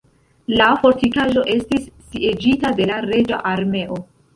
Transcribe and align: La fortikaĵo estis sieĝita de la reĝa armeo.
La 0.61 0.69
fortikaĵo 0.85 1.45
estis 1.57 1.87
sieĝita 2.09 2.77
de 2.83 2.93
la 2.95 3.01
reĝa 3.11 3.45
armeo. 3.57 4.07